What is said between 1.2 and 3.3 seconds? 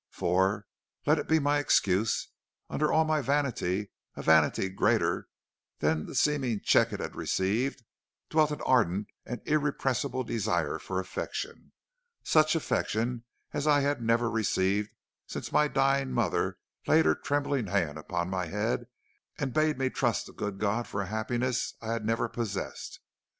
be my excuse, under all my